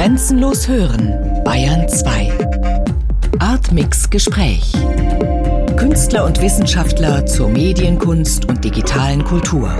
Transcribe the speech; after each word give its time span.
Grenzenlos 0.00 0.66
hören, 0.66 1.42
Bayern 1.44 1.86
2. 1.86 2.32
Artmix 3.38 4.08
Gespräch. 4.08 4.72
Künstler 5.76 6.24
und 6.24 6.40
Wissenschaftler 6.40 7.26
zur 7.26 7.50
Medienkunst 7.50 8.48
und 8.48 8.64
digitalen 8.64 9.22
Kultur. 9.22 9.70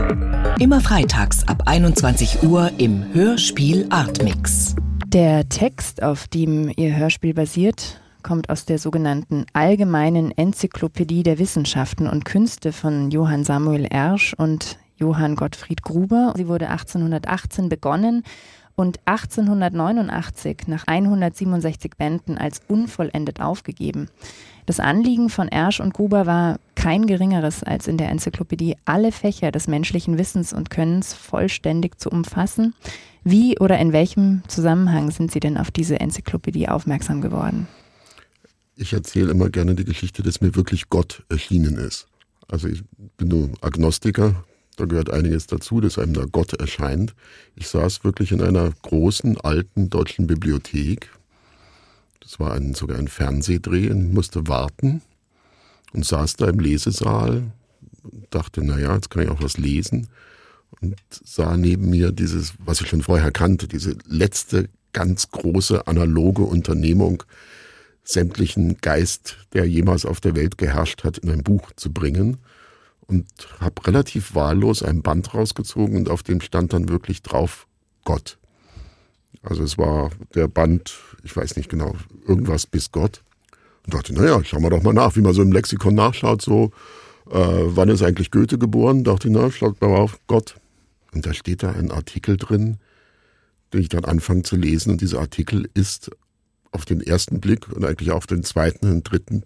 Immer 0.59 0.83
freitags 0.83 1.49
ab 1.49 1.63
21 1.65 2.43
Uhr 2.43 2.71
im 2.77 3.15
Hörspiel 3.15 3.87
Artmix. 3.89 4.75
Der 5.07 5.49
Text, 5.49 6.03
auf 6.03 6.29
dem 6.29 6.71
Ihr 6.77 6.95
Hörspiel 6.95 7.33
basiert, 7.33 7.99
kommt 8.23 8.51
aus 8.51 8.67
der 8.67 8.79
sogenannten 8.79 9.47
Allgemeinen 9.55 10.37
Enzyklopädie 10.37 11.23
der 11.23 11.39
Wissenschaften 11.39 12.07
und 12.07 12.27
Künste 12.27 12.75
von 12.75 13.11
Johann 13.11 13.45
Samuel 13.45 13.87
Ersch 13.87 14.35
und 14.35 14.77
Johann 14.99 15.35
Gottfried 15.35 15.83
Gruber. 15.83 16.35
Sie 16.37 16.47
wurde 16.47 16.69
1818 16.69 17.71
begonnen 17.71 18.23
und 18.81 18.99
1889 19.05 20.67
nach 20.67 20.87
167 20.87 21.93
Bänden 21.99 22.39
als 22.39 22.63
unvollendet 22.67 23.41
aufgegeben. 23.41 24.09
Das 24.65 24.81
Anliegen 24.81 25.29
von 25.29 25.49
Ersch 25.49 25.81
und 25.81 25.93
Gruber 25.93 26.27
war 26.27 26.59
kein 26.75 27.07
geringeres 27.07 27.63
als 27.63 27.87
in 27.87 27.99
der 27.99 28.09
Enzyklopädie 28.09 28.77
alle 28.85 29.13
Fächer 29.13 29.53
des 29.53 29.69
menschlichen 29.69 30.17
Wissens 30.17 30.53
und 30.53 30.71
Könnens 30.71 31.13
vollständig 31.13 32.01
zu 32.01 32.09
umfassen. 32.09 32.75
Wie 33.23 33.59
oder 33.59 33.79
in 33.79 33.93
welchem 33.93 34.43
Zusammenhang 34.49 35.11
sind 35.11 35.31
Sie 35.31 35.41
denn 35.41 35.59
auf 35.59 35.71
diese 35.71 36.01
Enzyklopädie 36.01 36.69
aufmerksam 36.69 37.21
geworden? 37.21 37.69
Ich 38.77 38.95
erzähle 38.95 39.33
immer 39.33 39.51
gerne 39.51 39.75
die 39.75 39.85
Geschichte, 39.85 40.23
dass 40.23 40.41
mir 40.41 40.55
wirklich 40.57 40.89
Gott 40.89 41.23
erschienen 41.29 41.77
ist. 41.77 42.07
Also 42.49 42.69
ich 42.69 42.83
bin 43.19 43.29
nur 43.29 43.51
Agnostiker, 43.61 44.43
da 44.81 44.87
gehört 44.87 45.11
einiges 45.11 45.47
dazu, 45.47 45.81
dass 45.81 45.99
einem 45.99 46.15
da 46.15 46.25
Gott 46.25 46.55
erscheint. 46.55 47.15
Ich 47.55 47.69
saß 47.69 48.03
wirklich 48.03 48.33
in 48.33 48.41
einer 48.41 48.73
großen, 48.83 49.39
alten 49.41 49.91
deutschen 49.91 50.27
Bibliothek. 50.27 51.11
Das 52.21 52.41
war 52.41 52.55
ein, 52.55 52.75
sogar 52.75 52.99
ein 52.99 53.09
Fernsehdreh 53.09 53.91
und 53.91 54.15
musste 54.15 54.49
warten 54.49 55.03
und 55.93 56.07
saß 56.07 56.37
da 56.37 56.49
im 56.49 56.61
Lesesaal, 56.61 57.53
dachte, 58.31 58.65
naja, 58.65 58.95
jetzt 58.95 59.11
kann 59.11 59.23
ich 59.23 59.29
auch 59.29 59.43
was 59.43 59.59
lesen 59.59 60.09
und 60.81 60.97
sah 61.11 61.57
neben 61.57 61.91
mir 61.91 62.13
dieses, 62.13 62.55
was 62.59 62.81
ich 62.81 62.89
schon 62.89 63.03
vorher 63.03 63.33
kannte, 63.33 63.69
diese 63.69 63.97
letzte 64.07 64.71
ganz 64.93 65.31
große 65.31 65.87
analoge 65.87 66.43
Unternehmung, 66.43 67.23
sämtlichen 68.03 68.79
Geist, 68.79 69.37
der 69.53 69.67
jemals 69.67 70.07
auf 70.07 70.21
der 70.21 70.35
Welt 70.35 70.57
geherrscht 70.57 71.05
hat, 71.05 71.19
in 71.19 71.29
ein 71.29 71.43
Buch 71.43 71.71
zu 71.77 71.93
bringen 71.93 72.39
und 73.11 73.27
habe 73.59 73.87
relativ 73.87 74.35
wahllos 74.35 74.83
ein 74.83 75.03
Band 75.03 75.35
rausgezogen 75.35 75.97
und 75.97 76.09
auf 76.09 76.23
dem 76.23 76.41
stand 76.41 76.73
dann 76.73 76.89
wirklich 76.89 77.23
drauf 77.23 77.67
Gott. 78.05 78.39
Also 79.43 79.63
es 79.63 79.79
war 79.79 80.11
der 80.35 80.49
Band, 80.49 80.99
ich 81.25 81.37
weiß 81.37 81.57
nicht 81.57 81.69
genau, 81.69 81.97
irgendwas 82.27 82.67
bis 82.67 82.93
Gott. 82.93 83.23
Und 83.85 83.95
dachte, 83.95 84.15
naja, 84.15 84.43
schauen 84.45 84.63
wir 84.63 84.71
doch 84.71 84.83
mal 84.83 84.93
nach, 84.93 85.17
wie 85.17 85.23
man 85.23 85.35
so 85.35 85.43
im 85.43 85.53
Lexikon 85.53 85.95
nachschaut, 85.95 86.43
so, 86.43 86.71
äh, 87.31 87.39
wann 87.39 87.89
ist 87.89 88.03
eigentlich 88.03 88.31
Goethe 88.31 88.59
geboren? 88.59 89.05
Dachte, 89.05 89.31
na, 89.31 89.51
schaut 89.51 89.81
mal 89.81 89.97
auf, 89.97 90.19
Gott. 90.27 90.57
Und 91.13 91.27
da 91.27 91.35
steht 91.35 91.63
da 91.63 91.73
ein 91.73 91.91
Artikel 91.91 92.37
drin, 92.37 92.79
den 93.73 93.81
ich 93.81 93.89
dann 93.89 94.05
anfange 94.05 94.43
zu 94.43 94.57
lesen. 94.57 94.93
Und 94.93 95.01
dieser 95.01 95.21
Artikel 95.21 95.69
ist 95.75 96.11
auf 96.71 96.85
den 96.85 97.01
ersten 97.01 97.41
Blick 97.41 97.69
und 97.73 97.85
eigentlich 97.85 98.13
auch 98.13 98.19
auf 98.19 98.27
den 98.27 98.45
zweiten 98.45 98.91
und 98.91 99.03
dritten 99.03 99.45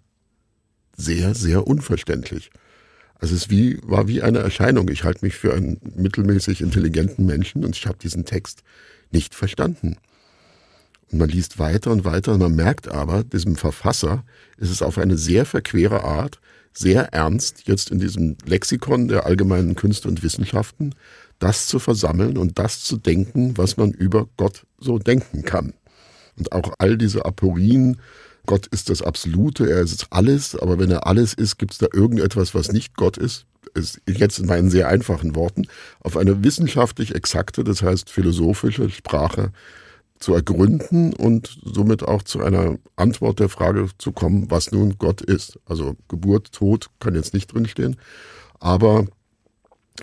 sehr, 0.96 1.34
sehr 1.34 1.66
unverständlich. 1.66 2.50
Also 3.24 3.36
es 3.36 3.48
wie, 3.48 3.78
war 3.82 4.06
wie 4.06 4.20
eine 4.20 4.40
Erscheinung. 4.40 4.90
Ich 4.90 5.02
halte 5.02 5.24
mich 5.24 5.34
für 5.34 5.54
einen 5.54 5.80
mittelmäßig 5.96 6.60
intelligenten 6.60 7.24
Menschen 7.24 7.64
und 7.64 7.74
ich 7.74 7.86
habe 7.86 7.96
diesen 7.96 8.26
Text 8.26 8.62
nicht 9.12 9.34
verstanden. 9.34 9.96
Und 11.10 11.20
man 11.20 11.30
liest 11.30 11.58
weiter 11.58 11.90
und 11.90 12.04
weiter 12.04 12.34
und 12.34 12.40
man 12.40 12.54
merkt 12.54 12.86
aber, 12.86 13.24
diesem 13.24 13.56
Verfasser 13.56 14.26
ist 14.58 14.68
es 14.68 14.82
auf 14.82 14.98
eine 14.98 15.16
sehr 15.16 15.46
verquere 15.46 16.04
Art, 16.04 16.38
sehr 16.74 17.14
ernst, 17.14 17.66
jetzt 17.66 17.90
in 17.90 17.98
diesem 17.98 18.36
Lexikon 18.44 19.08
der 19.08 19.24
allgemeinen 19.24 19.74
Künste 19.74 20.06
und 20.08 20.22
Wissenschaften, 20.22 20.94
das 21.38 21.66
zu 21.66 21.78
versammeln 21.78 22.36
und 22.36 22.58
das 22.58 22.82
zu 22.82 22.98
denken, 22.98 23.56
was 23.56 23.78
man 23.78 23.92
über 23.92 24.28
Gott 24.36 24.66
so 24.78 24.98
denken 24.98 25.46
kann. 25.46 25.72
Und 26.36 26.52
auch 26.52 26.74
all 26.76 26.98
diese 26.98 27.24
Aporien, 27.24 27.96
Gott 28.46 28.66
ist 28.66 28.90
das 28.90 29.02
Absolute, 29.02 29.70
er 29.70 29.80
ist 29.80 30.08
alles, 30.10 30.54
aber 30.54 30.78
wenn 30.78 30.90
er 30.90 31.06
alles 31.06 31.34
ist, 31.34 31.58
gibt 31.58 31.72
es 31.72 31.78
da 31.78 31.86
irgendetwas, 31.92 32.54
was 32.54 32.72
nicht 32.72 32.96
Gott 32.96 33.16
ist? 33.16 33.46
ist 33.74 34.00
jetzt 34.06 34.38
in 34.38 34.46
meinen 34.46 34.70
sehr 34.70 34.88
einfachen 34.88 35.34
Worten, 35.34 35.66
auf 36.00 36.16
eine 36.16 36.44
wissenschaftlich 36.44 37.14
exakte, 37.14 37.64
das 37.64 37.82
heißt 37.82 38.10
philosophische 38.10 38.88
Sprache 38.90 39.52
zu 40.18 40.34
ergründen 40.34 41.12
und 41.12 41.58
somit 41.64 42.02
auch 42.02 42.22
zu 42.22 42.42
einer 42.42 42.78
Antwort 42.96 43.40
der 43.40 43.48
Frage 43.48 43.88
zu 43.98 44.12
kommen, 44.12 44.50
was 44.50 44.72
nun 44.72 44.96
Gott 44.98 45.20
ist. 45.20 45.58
Also 45.66 45.96
Geburt, 46.08 46.52
Tod 46.52 46.88
kann 47.00 47.14
jetzt 47.14 47.34
nicht 47.34 47.52
drinstehen, 47.52 47.96
aber 48.60 49.06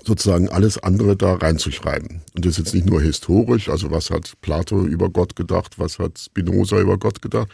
sozusagen 0.05 0.49
alles 0.49 0.77
andere 0.77 1.17
da 1.17 1.35
reinzuschreiben. 1.35 2.21
Und 2.35 2.45
das 2.45 2.51
ist 2.51 2.57
jetzt 2.59 2.73
nicht 2.75 2.89
nur 2.89 3.01
historisch, 3.01 3.69
also 3.69 3.89
was 3.91 4.09
hat 4.09 4.33
Plato 4.41 4.85
über 4.85 5.09
Gott 5.09 5.35
gedacht, 5.35 5.79
was 5.79 5.97
hat 5.97 6.19
Spinoza 6.19 6.79
über 6.79 6.97
Gott 6.97 7.21
gedacht, 7.21 7.49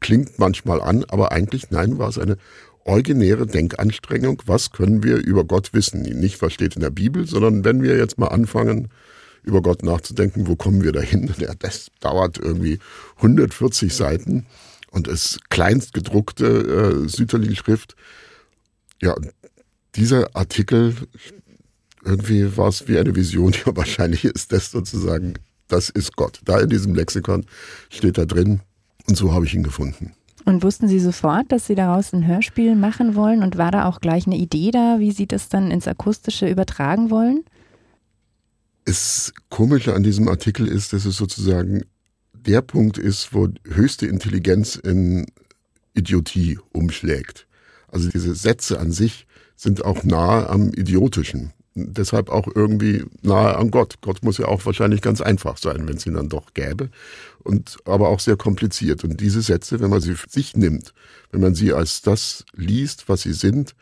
klingt 0.00 0.38
manchmal 0.38 0.80
an, 0.80 1.04
aber 1.08 1.32
eigentlich 1.32 1.70
nein, 1.70 1.98
war 1.98 2.08
es 2.08 2.18
eine 2.18 2.36
originäre 2.84 3.46
Denkanstrengung. 3.46 4.42
Was 4.46 4.70
können 4.70 5.02
wir 5.02 5.16
über 5.16 5.44
Gott 5.44 5.72
wissen? 5.72 6.02
Nicht 6.02 6.40
was 6.42 6.52
steht 6.52 6.76
in 6.76 6.82
der 6.82 6.90
Bibel, 6.90 7.26
sondern 7.26 7.64
wenn 7.64 7.82
wir 7.82 7.96
jetzt 7.96 8.18
mal 8.18 8.28
anfangen, 8.28 8.88
über 9.42 9.62
Gott 9.62 9.82
nachzudenken, 9.82 10.46
wo 10.46 10.56
kommen 10.56 10.82
wir 10.82 10.92
dahin? 10.92 11.32
Ja, 11.38 11.54
das 11.58 11.88
dauert 12.00 12.38
irgendwie 12.38 12.78
140 13.16 13.94
Seiten 13.94 14.46
und 14.90 15.08
ist 15.08 15.50
kleinst 15.50 15.94
gedruckte 15.94 16.46
äh, 16.46 17.08
Süterlin-Schrift. 17.08 17.96
Ja, 19.00 19.14
dieser 19.94 20.34
Artikel, 20.34 20.94
irgendwie 22.04 22.56
war 22.56 22.68
es 22.68 22.88
wie 22.88 22.98
eine 22.98 23.14
Vision, 23.14 23.52
ja, 23.66 23.76
wahrscheinlich 23.76 24.24
ist 24.24 24.52
das 24.52 24.70
sozusagen, 24.70 25.34
das 25.68 25.90
ist 25.90 26.16
Gott. 26.16 26.40
Da 26.44 26.60
in 26.60 26.68
diesem 26.68 26.94
Lexikon 26.94 27.46
steht 27.90 28.18
da 28.18 28.24
drin, 28.24 28.60
und 29.08 29.16
so 29.16 29.32
habe 29.32 29.44
ich 29.46 29.54
ihn 29.54 29.62
gefunden. 29.62 30.12
Und 30.44 30.62
wussten 30.62 30.86
Sie 30.86 31.00
sofort, 31.00 31.50
dass 31.50 31.66
Sie 31.66 31.74
daraus 31.74 32.12
ein 32.12 32.26
Hörspiel 32.26 32.76
machen 32.76 33.16
wollen? 33.16 33.42
Und 33.42 33.58
war 33.58 33.72
da 33.72 33.86
auch 33.86 34.00
gleich 34.00 34.26
eine 34.26 34.36
Idee 34.36 34.70
da, 34.70 34.98
wie 35.00 35.10
Sie 35.10 35.26
das 35.26 35.48
dann 35.48 35.72
ins 35.72 35.88
Akustische 35.88 36.48
übertragen 36.48 37.10
wollen? 37.10 37.44
Das 38.84 39.32
Komische 39.48 39.94
an 39.94 40.04
diesem 40.04 40.28
Artikel 40.28 40.68
ist, 40.68 40.92
dass 40.92 41.04
es 41.04 41.16
sozusagen 41.16 41.82
der 42.32 42.62
Punkt 42.62 42.96
ist, 42.96 43.34
wo 43.34 43.48
höchste 43.64 44.06
Intelligenz 44.06 44.76
in 44.76 45.26
Idiotie 45.94 46.60
umschlägt. 46.70 47.48
Also 47.88 48.08
diese 48.08 48.36
Sätze 48.36 48.78
an 48.78 48.92
sich 48.92 49.26
sind 49.56 49.84
auch 49.84 50.04
nahe 50.04 50.48
am 50.48 50.72
Idiotischen 50.72 51.52
deshalb 51.76 52.30
auch 52.30 52.48
irgendwie 52.54 53.04
nahe 53.22 53.56
an 53.56 53.70
Gott. 53.70 53.96
Gott 54.00 54.22
muss 54.22 54.38
ja 54.38 54.46
auch 54.46 54.64
wahrscheinlich 54.64 55.02
ganz 55.02 55.20
einfach 55.20 55.58
sein, 55.58 55.86
wenn 55.86 55.96
es 55.96 56.06
ihn 56.06 56.14
dann 56.14 56.28
doch 56.28 56.54
gäbe. 56.54 56.90
Und 57.44 57.76
aber 57.84 58.08
auch 58.08 58.20
sehr 58.20 58.36
kompliziert. 58.36 59.04
Und 59.04 59.20
diese 59.20 59.42
Sätze, 59.42 59.78
wenn 59.80 59.90
man 59.90 60.00
sie 60.00 60.14
für 60.14 60.28
sich 60.28 60.56
nimmt, 60.56 60.92
wenn 61.30 61.40
man 61.40 61.54
sie 61.54 61.72
als 61.72 62.02
das 62.02 62.44
liest, 62.54 63.08
was 63.08 63.22
sie 63.22 63.34
sind, 63.34 63.74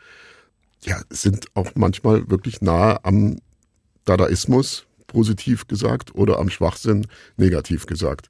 ja, 0.83 1.01
sind 1.09 1.47
auch 1.55 1.71
manchmal 1.75 2.29
wirklich 2.29 2.61
nahe 2.61 3.03
am 3.03 3.37
Dadaismus, 4.03 4.85
positiv 5.07 5.67
gesagt, 5.67 6.13
oder 6.13 6.37
am 6.37 6.49
Schwachsinn, 6.49 7.07
negativ 7.37 7.85
gesagt. 7.85 8.29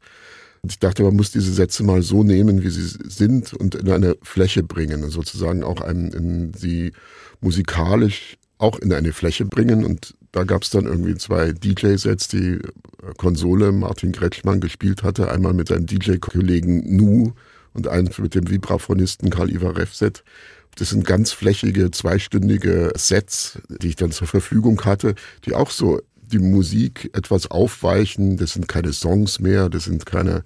Und 0.62 0.72
ich 0.72 0.80
dachte, 0.80 1.04
man 1.04 1.16
muss 1.16 1.32
diese 1.32 1.54
Sätze 1.54 1.84
mal 1.84 2.02
so 2.02 2.24
nehmen, 2.24 2.64
wie 2.64 2.70
sie 2.70 2.98
sind 3.08 3.54
und 3.54 3.76
in 3.76 3.90
eine 3.90 4.16
Fläche 4.22 4.64
bringen 4.64 5.10
sozusagen 5.10 5.64
auch 5.64 5.82
einen, 5.82 6.12
in 6.12 6.54
sie 6.54 6.94
musikalisch 7.42 8.38
auch 8.58 8.80
in 8.80 8.94
eine 8.94 9.14
Fläche 9.14 9.46
bringen. 9.46 9.84
Und 9.84 10.16
da 10.32 10.44
gab 10.44 10.64
es 10.64 10.70
dann 10.70 10.86
irgendwie 10.86 11.16
zwei 11.16 11.52
DJ-Sets, 11.52 12.28
die 12.30 12.60
Konsole 13.18 13.72
Martin 13.72 14.12
Kretschmann 14.12 14.60
gespielt 14.60 15.04
hatte. 15.04 15.32
Einmal 15.32 15.54
mit 15.54 15.70
seinem 15.70 15.86
DJ-Kollegen 15.86 16.96
Nu 16.96 17.34
und 17.74 17.88
eins 17.88 18.18
mit 18.18 18.36
dem 18.36 18.50
Vibraphonisten 18.50 19.30
Karl 19.30 19.52
Ivar 19.52 19.78
Refset. 19.78 20.24
Das 20.78 20.90
sind 20.90 21.06
ganz 21.06 21.32
flächige, 21.32 21.92
zweistündige 21.92 22.92
Sets, 22.96 23.60
die 23.70 23.90
ich 23.90 23.96
dann 23.96 24.12
zur 24.12 24.28
Verfügung 24.28 24.84
hatte, 24.84 25.16
die 25.46 25.54
auch 25.54 25.72
so 25.72 26.02
die 26.32 26.40
Musik 26.40 27.10
etwas 27.14 27.50
aufweichen. 27.50 28.38
Das 28.38 28.54
sind 28.54 28.68
keine 28.68 28.94
Songs 28.94 29.40
mehr, 29.40 29.70
das 29.70 29.86
sind 29.86 30.06
keine 30.06 30.44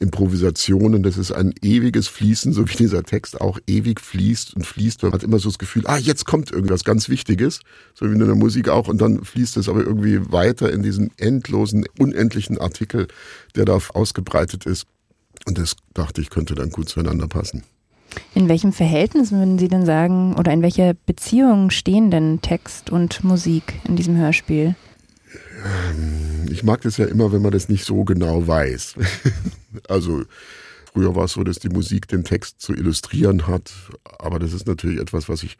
Improvisationen, 0.00 1.02
das 1.02 1.18
ist 1.18 1.30
ein 1.30 1.52
ewiges 1.62 2.08
Fließen, 2.08 2.52
so 2.52 2.68
wie 2.68 2.76
dieser 2.76 3.02
Text 3.02 3.40
auch 3.40 3.58
ewig 3.66 4.00
fließt 4.00 4.54
und 4.54 4.66
fließt. 4.66 5.02
Man 5.02 5.12
hat 5.12 5.22
immer 5.22 5.38
so 5.38 5.50
das 5.50 5.58
Gefühl, 5.58 5.86
ah, 5.86 5.98
jetzt 5.98 6.24
kommt 6.24 6.50
irgendwas 6.50 6.84
ganz 6.84 7.08
Wichtiges, 7.08 7.60
so 7.94 8.06
wie 8.06 8.14
in 8.14 8.18
der 8.18 8.34
Musik 8.34 8.68
auch, 8.70 8.88
und 8.88 9.00
dann 9.00 9.22
fließt 9.22 9.58
es 9.58 9.68
aber 9.68 9.80
irgendwie 9.80 10.32
weiter 10.32 10.72
in 10.72 10.82
diesen 10.82 11.10
endlosen, 11.18 11.84
unendlichen 11.98 12.58
Artikel, 12.58 13.08
der 13.56 13.66
da 13.66 13.78
ausgebreitet 13.92 14.64
ist. 14.64 14.86
Und 15.46 15.58
das 15.58 15.76
dachte 15.94 16.20
ich, 16.20 16.30
könnte 16.30 16.54
dann 16.54 16.70
gut 16.70 16.88
zueinander 16.88 17.28
passen. 17.28 17.64
In 18.34 18.48
welchem 18.48 18.72
Verhältnis 18.72 19.32
würden 19.32 19.58
Sie 19.58 19.68
denn 19.68 19.86
sagen, 19.86 20.34
oder 20.36 20.52
in 20.52 20.62
welcher 20.62 20.94
Beziehung 20.94 21.70
stehen 21.70 22.10
denn 22.10 22.40
Text 22.40 22.90
und 22.90 23.22
Musik 23.22 23.74
in 23.86 23.96
diesem 23.96 24.16
Hörspiel? 24.16 24.74
Ich 26.50 26.62
mag 26.62 26.80
das 26.82 26.96
ja 26.96 27.06
immer, 27.06 27.32
wenn 27.32 27.42
man 27.42 27.52
das 27.52 27.68
nicht 27.68 27.84
so 27.84 28.04
genau 28.04 28.46
weiß. 28.46 28.94
also 29.88 30.24
früher 30.92 31.14
war 31.14 31.24
es 31.24 31.32
so, 31.32 31.44
dass 31.44 31.58
die 31.58 31.68
Musik 31.68 32.08
den 32.08 32.24
Text 32.24 32.60
zu 32.60 32.74
illustrieren 32.74 33.46
hat, 33.46 33.72
aber 34.18 34.38
das 34.38 34.52
ist 34.52 34.66
natürlich 34.66 35.00
etwas, 35.00 35.28
was 35.28 35.42
ich 35.42 35.56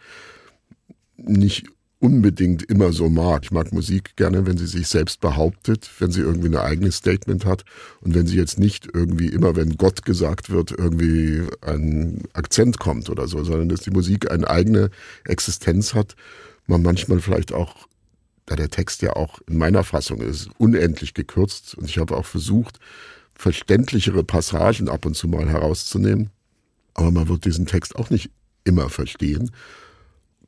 nicht 1.17 1.67
unbedingt 2.01 2.63
immer 2.63 2.93
so 2.93 3.11
mag. 3.11 3.45
Ich 3.45 3.51
mag 3.51 3.73
Musik 3.73 4.17
gerne, 4.17 4.47
wenn 4.47 4.57
sie 4.57 4.67
sich 4.67 4.89
selbst 4.89 5.21
behauptet, 5.21 5.89
wenn 5.99 6.11
sie 6.11 6.23
irgendwie 6.23 6.49
ein 6.49 6.57
eigenes 6.57 6.97
Statement 6.97 7.45
hat 7.45 7.65
und 8.01 8.15
wenn 8.15 8.27
sie 8.27 8.37
jetzt 8.37 8.59
nicht 8.59 8.89
irgendwie 8.93 9.29
immer, 9.29 9.55
wenn 9.55 9.77
Gott 9.77 10.05
gesagt 10.05 10.49
wird, 10.49 10.73
irgendwie 10.73 11.43
ein 11.61 12.23
Akzent 12.33 12.79
kommt 12.79 13.11
oder 13.11 13.29
so, 13.29 13.45
sondern 13.45 13.69
dass 13.69 13.83
die 13.83 13.91
Musik 13.91 14.31
eine 14.31 14.49
eigene 14.49 14.91
Existenz 15.25 15.95
hat. 15.95 16.17
Man 16.67 16.83
manchmal 16.83 17.21
vielleicht 17.21 17.53
auch, 17.53 17.87
da 18.51 18.57
der 18.57 18.71
Text 18.71 19.03
ja 19.03 19.15
auch 19.15 19.39
in 19.49 19.57
meiner 19.57 19.85
Fassung 19.85 20.21
ist, 20.21 20.51
unendlich 20.59 21.15
gekürzt 21.15 21.75
und 21.77 21.85
ich 21.87 21.99
habe 21.99 22.17
auch 22.17 22.27
versucht, 22.27 22.79
verständlichere 23.35 24.25
Passagen 24.25 24.89
ab 24.89 25.07
und 25.07 25.15
zu 25.15 25.29
mal 25.29 25.49
herauszunehmen. 25.49 26.31
Aber 26.95 27.11
man 27.11 27.29
wird 27.29 27.45
diesen 27.45 27.67
Text 27.67 27.97
auch 27.97 28.11
nicht 28.11 28.31
immer 28.65 28.91
verstehen 28.91 29.51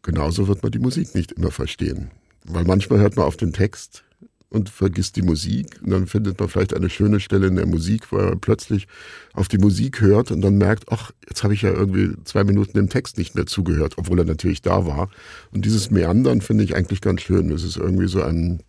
genauso 0.02 0.48
wird 0.48 0.62
man 0.62 0.72
die 0.72 0.78
Musik 0.78 1.14
nicht 1.14 1.32
immer 1.32 1.50
verstehen. 1.50 2.10
Weil 2.44 2.64
manchmal 2.64 2.98
hört 2.98 3.16
man 3.16 3.26
auf 3.26 3.36
den 3.36 3.52
Text 3.52 4.04
und 4.52 4.68
vergisst 4.68 5.16
die 5.16 5.22
Musik 5.22 5.80
und 5.82 5.90
dann 5.90 6.06
findet 6.06 6.38
man 6.38 6.48
vielleicht 6.48 6.74
eine 6.74 6.90
schöne 6.90 7.20
Stelle 7.20 7.46
in 7.46 7.56
der 7.56 7.66
Musik, 7.66 8.12
wo 8.12 8.18
er 8.18 8.36
plötzlich 8.36 8.86
auf 9.32 9.48
die 9.48 9.58
Musik 9.58 10.00
hört 10.00 10.30
und 10.30 10.42
dann 10.42 10.58
merkt, 10.58 10.84
ach, 10.90 11.10
jetzt 11.28 11.42
habe 11.42 11.54
ich 11.54 11.62
ja 11.62 11.70
irgendwie 11.70 12.14
zwei 12.24 12.44
Minuten 12.44 12.74
dem 12.74 12.88
Text 12.88 13.18
nicht 13.18 13.34
mehr 13.34 13.46
zugehört, 13.46 13.94
obwohl 13.96 14.18
er 14.18 14.24
natürlich 14.24 14.62
da 14.62 14.86
war. 14.86 15.08
Und 15.52 15.64
dieses 15.64 15.90
Meandern 15.90 16.40
finde 16.40 16.64
ich 16.64 16.76
eigentlich 16.76 17.00
ganz 17.00 17.22
schön. 17.22 17.50
Es 17.50 17.64
ist 17.64 17.76
irgendwie 17.76 18.08
so 18.08 18.22
ein 18.22 18.62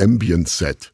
Ambient-Set 0.00 0.92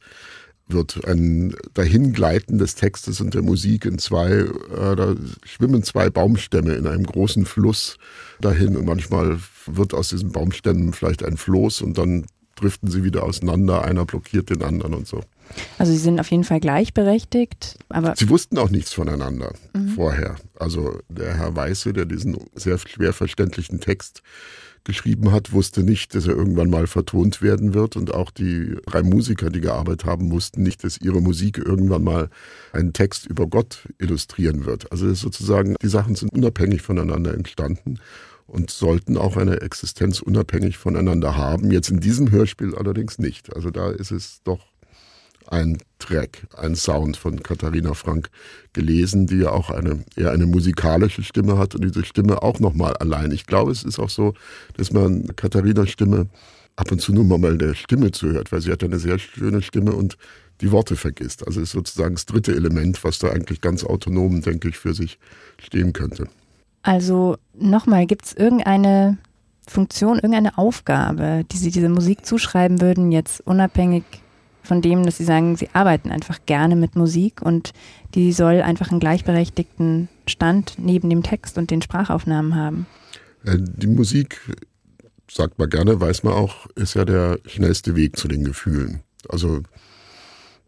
wird 0.67 1.05
ein 1.07 1.55
Dahingleiten 1.75 2.59
des 2.59 2.75
Textes 2.75 3.21
und 3.21 3.35
der 3.35 3.43
Musik 3.43 3.85
in 3.85 3.99
zwei, 3.99 4.31
äh, 4.31 4.97
da 4.97 5.15
schwimmen 5.45 5.83
zwei 5.83 6.09
Baumstämme 6.09 6.75
in 6.75 6.87
einem 6.87 7.05
großen 7.05 7.45
Fluss 7.45 7.99
dahin 8.41 8.77
und 8.77 8.87
manchmal 8.87 9.39
wird 9.67 9.93
aus 9.93 10.09
diesen 10.09 10.33
Baumstämmen 10.33 10.93
vielleicht 10.93 11.23
ein 11.23 11.37
Floß 11.37 11.83
und 11.83 11.99
dann 11.99 12.25
driften 12.57 12.91
sie 12.91 13.05
wieder 13.05 13.23
auseinander, 13.23 13.85
einer 13.85 14.05
blockiert 14.05 14.51
den 14.51 14.63
anderen 14.63 14.95
und 14.95 15.07
so. 15.07 15.23
Also 15.79 15.93
sie 15.93 15.99
sind 15.99 16.21
auf 16.21 16.31
jeden 16.31 16.45
Fall 16.45 16.61
gleichberechtigt, 16.61 17.79
aber. 17.89 18.15
Sie 18.17 18.29
wussten 18.29 18.59
auch 18.59 18.71
nichts 18.71 18.93
voneinander 18.93 19.53
mhm. 19.75 19.89
vorher. 19.91 20.37
Also 20.59 20.99
der 21.09 21.37
Herr 21.37 21.55
Weiße, 21.55 21.93
der 21.93 22.07
diesen 22.07 22.37
sehr 22.55 22.79
schwer 22.79 23.13
verständlichen 23.13 23.81
Text 23.81 24.23
geschrieben 24.85 25.33
hat, 25.33 25.53
wusste 25.53 25.83
nicht, 25.83 26.15
dass 26.15 26.27
er 26.27 26.37
irgendwann 26.37 26.69
mal 26.69 26.87
vertont 26.87 27.41
werden 27.41 27.75
wird. 27.75 27.97
Und 27.97 28.13
auch 28.13 28.31
die 28.31 28.77
drei 28.87 29.03
Musiker, 29.03 29.51
die 29.51 29.61
gearbeitet 29.61 30.05
haben, 30.05 30.31
wussten 30.31 30.63
nicht, 30.63 30.85
dass 30.85 30.99
ihre 30.99 31.23
Musik 31.23 31.59
irgendwann 31.59 32.05
mal 32.05 32.29
einen 32.73 32.93
Text 32.93 33.27
über 33.27 33.47
Gott 33.47 33.89
illustrieren 33.99 34.67
wird. 34.67 34.93
Also 34.93 35.13
sozusagen, 35.15 35.77
die 35.83 35.89
Sachen 35.89 36.15
sind 36.15 36.33
unabhängig 36.33 36.83
voneinander 36.83 37.35
entstanden 37.35 37.99
und 38.47 38.71
sollten 38.71 39.17
auch 39.17 39.37
eine 39.37 39.61
Existenz 39.61 40.21
unabhängig 40.21 40.77
voneinander 40.79 41.37
haben. 41.37 41.71
Jetzt 41.71 41.91
in 41.91 42.01
diesem 42.01 42.31
Hörspiel 42.31 42.75
allerdings 42.75 43.19
nicht. 43.19 43.55
Also 43.55 43.71
da 43.71 43.91
ist 43.91 44.11
es 44.11 44.43
doch 44.45 44.61
ein 45.47 45.79
Track, 45.99 46.47
ein 46.57 46.75
Sound 46.75 47.17
von 47.17 47.43
Katharina 47.43 47.95
Frank 47.95 48.31
gelesen, 48.73 49.27
die 49.27 49.39
ja 49.39 49.51
auch 49.51 49.71
eine 49.71 50.05
eher 50.17 50.33
eine 50.33 50.47
musikalische 50.47 51.23
Stimme 51.23 51.59
hat 51.59 51.75
und 51.75 51.85
diese 51.85 52.05
Stimme 52.05 52.43
auch 52.43 52.61
nochmal 52.61 52.97
allein. 52.97 53.31
Ich 53.31 53.47
glaube, 53.47 53.73
es 53.73 53.83
ist 53.83 53.99
auch 53.99 54.11
so, 54.11 54.35
dass 54.77 54.93
man 54.93 55.27
Katharinas 55.37 55.91
Stimme 55.91 56.29
ab 56.77 56.91
und 56.91 57.01
zu 57.01 57.13
nur 57.13 57.39
mal 57.39 57.59
der 57.59 57.75
Stimme 57.75 58.11
zuhört, 58.11 58.53
weil 58.53 58.61
sie 58.61 58.73
hat 58.73 58.83
eine 58.83 58.99
sehr 58.99 59.19
schöne 59.19 59.63
Stimme 59.63 59.93
und 59.93 60.17
die 60.61 60.71
Worte 60.73 60.97
vergisst. 60.97 61.47
Also 61.47 61.61
ist 61.61 61.73
sozusagen 61.73 62.15
das 62.15 62.27
dritte 62.27 62.55
Element, 62.55 63.05
was 63.05 63.19
da 63.19 63.31
eigentlich 63.31 63.61
ganz 63.61 63.85
autonom, 63.85 64.41
denke 64.41 64.69
ich, 64.69 64.79
für 64.79 64.95
sich 64.95 65.19
stehen 65.59 65.93
könnte. 65.93 66.29
Also 66.85 67.39
nochmal, 67.59 68.07
gibt 68.07 68.27
es 68.27 68.35
irgendeine 68.35 69.17
Funktion, 69.67 70.17
irgendeine 70.17 70.59
Aufgabe, 70.59 71.45
die 71.51 71.57
Sie 71.57 71.71
dieser 71.71 71.89
Musik 71.89 72.27
zuschreiben 72.27 72.83
würden, 72.83 73.11
jetzt 73.11 73.41
unabhängig 73.41 74.05
von 74.63 74.83
dem, 74.83 75.05
dass 75.05 75.19
sie 75.19 75.25
sagen, 75.25 75.57
sie 75.57 75.69
arbeiten 75.73 76.11
einfach 76.11 76.41
gerne 76.47 76.77
mit 76.77 76.97
Musik 76.97 77.43
und 77.43 77.73
die 78.15 78.33
soll 78.33 78.63
einfach 78.63 78.91
einen 78.91 79.01
gleichberechtigten 79.01 80.09
Stand 80.27 80.75
neben 80.79 81.11
dem 81.11 81.23
Text 81.23 81.59
und 81.59 81.71
den 81.71 81.83
Sprachaufnahmen 81.83 82.55
haben. 82.55 82.87
Äh, 83.45 83.59
die 83.61 83.87
Musik, 83.87 84.41
sagt 85.31 85.59
man 85.59 85.69
gerne, 85.69 86.01
weiß 86.01 86.23
man 86.23 86.35
auch, 86.35 86.67
ist 86.77 86.95
ja 86.95 87.05
der 87.05 87.39
schnellste 87.47 87.97
Weg 87.97 88.17
zu 88.17 88.29
den 88.29 88.45
Gefühlen. 88.45 89.01
Also 89.29 89.63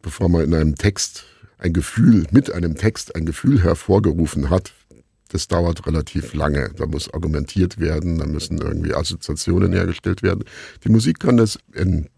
bevor 0.02 0.28
man 0.28 0.44
in 0.44 0.54
einem 0.54 0.74
Text 0.76 1.24
ein 1.58 1.72
Gefühl, 1.72 2.26
mit 2.30 2.52
einem 2.52 2.74
Text 2.74 3.16
ein 3.16 3.24
Gefühl 3.24 3.62
hervorgerufen 3.62 4.50
hat, 4.50 4.72
das 5.28 5.48
dauert 5.48 5.86
relativ 5.86 6.34
lange. 6.34 6.70
Da 6.76 6.86
muss 6.86 7.12
argumentiert 7.12 7.80
werden, 7.80 8.18
da 8.18 8.26
müssen 8.26 8.58
irgendwie 8.58 8.94
Assoziationen 8.94 9.72
hergestellt 9.72 10.22
werden. 10.22 10.44
Die 10.84 10.88
Musik 10.88 11.20
kann 11.20 11.36
das 11.36 11.58
in 11.72 12.08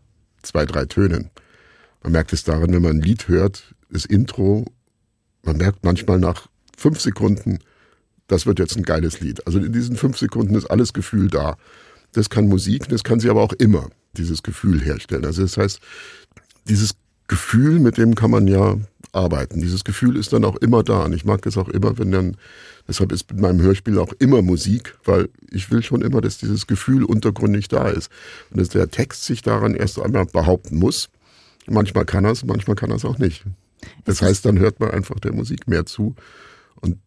zwei, 0.43 0.67
drei 0.67 0.85
Tönen. 0.85 1.31
Man 2.03 2.13
merkt 2.13 2.33
es 2.33 2.45
daran, 2.45 2.73
wenn 2.73 2.83
man 2.83 2.97
ein 2.97 3.03
Lied 3.03 3.29
hört, 3.29 3.75
das 3.91 4.05
Intro, 4.05 4.67
man 5.43 5.57
merkt 5.57 5.85
manchmal 5.85 6.19
nach 6.19 6.49
fünf 6.77 7.01
Sekunden, 7.01 7.59
das 8.27 8.47
wird 8.47 8.59
jetzt 8.59 8.77
ein 8.77 8.83
geiles 8.83 9.21
Lied. 9.21 9.47
Also 9.47 9.59
in 9.59 9.73
diesen 9.73 9.97
fünf 9.97 10.19
Sekunden 10.19 10.55
ist 10.55 10.67
alles 10.67 10.93
Gefühl 10.93 11.29
da. 11.29 11.57
Das 12.13 12.31
kann 12.31 12.49
Musik, 12.49 12.89
das 12.89 13.05
kann 13.05 13.21
sie 13.21 13.31
aber 13.31 13.43
auch 13.43 13.53
immer, 13.55 13.89
dieses 14.13 14.43
Gefühl 14.43 14.81
herstellen. 14.81 15.25
Also 15.25 15.43
das 15.43 15.57
heißt, 15.57 15.81
dieses 16.69 16.95
Gefühl, 17.27 17.79
mit 17.79 17.99
dem 17.99 18.15
kann 18.15 18.31
man 18.31 18.47
ja 18.47 18.77
arbeiten. 19.13 19.61
Dieses 19.61 19.85
Gefühl 19.85 20.17
ist 20.17 20.33
dann 20.33 20.45
auch 20.45 20.57
immer 20.57 20.83
da. 20.83 21.05
Und 21.05 21.13
ich 21.13 21.25
mag 21.25 21.43
das 21.43 21.57
auch 21.57 21.69
immer, 21.69 21.99
wenn 21.99 22.11
dann, 22.11 22.37
deshalb 22.87 23.13
ist 23.13 23.31
mit 23.31 23.41
meinem 23.41 23.61
Hörspiel 23.61 23.99
auch 23.99 24.13
immer 24.19 24.43
Musik, 24.43 24.97
weil 25.05 25.29
ich 25.51 25.71
will 25.71 25.83
schon 25.83 26.03
immer, 26.03 26.21
dass 26.21 26.39
dieses 26.39 26.67
Gefühl 26.67 27.05
untergründig 27.05 27.69
da 27.69 27.89
ist. 27.89 28.11
Und 28.51 28.61
dass 28.61 28.69
der 28.69 28.91
Text 28.91 29.25
sich 29.25 29.43
daran 29.43 29.75
erst 29.75 30.01
einmal 30.01 30.27
behaupten 30.27 30.77
muss. 30.77 31.09
Manchmal 31.67 32.05
kann 32.05 32.25
er 32.25 32.33
es, 32.33 32.45
manchmal 32.45 32.77
kann 32.77 32.91
er 32.91 32.97
es 32.97 33.05
auch 33.05 33.19
nicht. 33.19 33.45
Das 34.05 34.23
heißt, 34.23 34.45
dann 34.45 34.59
hört 34.59 34.81
man 34.81 34.91
einfach 34.91 35.21
der 35.21 35.33
Musik 35.33 35.69
mehr 35.69 35.87
zu. 35.87 36.15
Und 36.77 36.99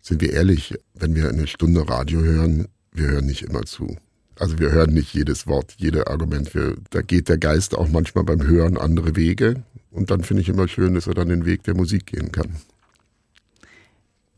sind 0.00 0.20
wir 0.20 0.32
ehrlich, 0.32 0.74
wenn 0.94 1.14
wir 1.14 1.28
eine 1.28 1.46
Stunde 1.46 1.88
Radio 1.88 2.20
hören, 2.20 2.68
wir 2.92 3.08
hören 3.08 3.26
nicht 3.26 3.42
immer 3.42 3.64
zu. 3.64 3.96
Also 4.38 4.58
wir 4.58 4.70
hören 4.70 4.92
nicht 4.92 5.14
jedes 5.14 5.46
Wort, 5.46 5.74
jedes 5.78 6.06
Argument. 6.06 6.54
Wir, 6.54 6.76
da 6.90 7.00
geht 7.00 7.28
der 7.28 7.38
Geist 7.38 7.74
auch 7.74 7.88
manchmal 7.88 8.24
beim 8.24 8.46
Hören 8.46 8.76
andere 8.76 9.16
Wege. 9.16 9.62
Und 9.96 10.10
dann 10.10 10.22
finde 10.22 10.42
ich 10.42 10.48
immer 10.50 10.68
schön, 10.68 10.94
dass 10.94 11.06
er 11.06 11.14
dann 11.14 11.28
den 11.28 11.46
Weg 11.46 11.62
der 11.62 11.74
Musik 11.74 12.06
gehen 12.06 12.30
kann. 12.30 12.56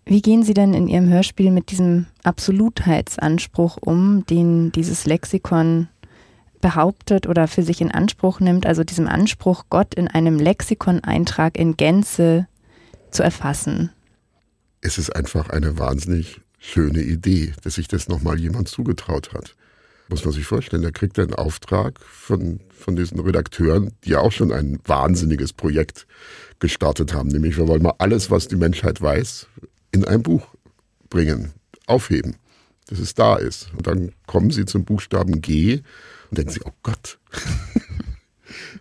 Wie 0.05 0.23
gehen 0.23 0.45
Sie 0.45 0.55
denn 0.55 0.73
in 0.73 0.87
Ihrem 0.87 1.09
Hörspiel 1.09 1.51
mit 1.51 1.73
diesem 1.73 2.07
Absolutheitsanspruch 2.23 3.77
um, 3.81 4.25
den 4.27 4.71
dieses 4.71 5.05
Lexikon 5.05 5.89
behauptet 6.61 7.27
oder 7.27 7.49
für 7.49 7.63
sich 7.63 7.81
in 7.81 7.91
Anspruch 7.91 8.39
nimmt, 8.39 8.67
also 8.67 8.85
diesem 8.85 9.09
Anspruch, 9.09 9.65
Gott 9.69 9.95
in 9.95 10.07
einem 10.07 10.39
Lexikoneintrag 10.39 11.59
in 11.59 11.77
Gänze 11.77 12.47
zu 13.11 13.25
erfassen. 13.25 13.91
Es 14.81 14.97
ist 14.97 15.11
einfach 15.11 15.51
eine 15.51 15.77
wahnsinnig 15.77 16.41
schöne 16.59 17.03
Idee, 17.03 17.53
dass 17.65 17.75
sich 17.75 17.89
das 17.89 18.09
nochmal 18.09 18.39
jemand 18.39 18.69
zugetraut 18.69 19.33
hat. 19.35 19.57
Muss 20.09 20.25
man 20.25 20.33
sich 20.33 20.47
vorstellen, 20.47 20.85
er 20.85 20.93
kriegt 20.93 21.19
einen 21.19 21.35
Auftrag 21.35 22.01
von, 22.01 22.61
von 22.71 22.97
diesen 22.97 23.21
Redakteuren, 23.21 23.93
die 24.05 24.11
ja 24.11 24.21
auch 24.21 24.33
schon 24.33 24.53
ein 24.53 24.79
wahnsinniges 24.87 25.53
Projekt 25.53 26.07
gestartet 26.61 27.13
haben. 27.13 27.29
Nämlich, 27.29 27.59
wir 27.59 27.69
wollen 27.69 27.83
mal 27.83 27.95
alles, 27.99 28.31
was 28.31 28.49
die 28.49 28.57
Menschheit 28.57 29.01
weiß, 29.01 29.49
in 29.93 30.05
ein 30.05 30.23
Buch 30.23 30.47
bringen, 31.11 31.53
aufheben, 31.87 32.37
dass 32.87 32.99
es 32.99 33.15
da 33.15 33.37
ist. 33.37 33.71
Und 33.77 33.87
dann 33.87 34.13
kommen 34.27 34.51
sie 34.51 34.65
zum 34.65 34.85
Buchstaben 34.85 35.43
G 35.43 35.83
und 36.31 36.39
denken 36.39 36.53
sie, 36.53 36.61
oh 36.65 36.73
Gott. 36.83 37.19